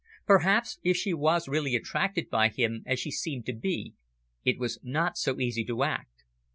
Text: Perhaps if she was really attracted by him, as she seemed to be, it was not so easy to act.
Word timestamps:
Perhaps 0.25 0.79
if 0.81 0.97
she 0.97 1.13
was 1.13 1.47
really 1.47 1.75
attracted 1.75 2.27
by 2.27 2.49
him, 2.49 2.81
as 2.87 2.99
she 2.99 3.11
seemed 3.11 3.45
to 3.45 3.53
be, 3.53 3.93
it 4.43 4.57
was 4.57 4.79
not 4.81 5.15
so 5.15 5.39
easy 5.39 5.63
to 5.65 5.83
act. 5.83 6.23